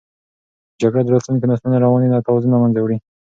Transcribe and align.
جګړه 0.81 1.01
د 1.03 1.07
راتلونکو 1.15 1.45
نسلونو 1.51 1.81
رواني 1.83 2.07
توازن 2.27 2.49
له 2.53 2.59
منځه 2.63 2.79
وړي. 2.81 2.97